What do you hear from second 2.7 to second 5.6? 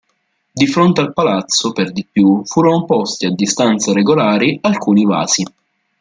posti a distanze regolari alcuni vasi.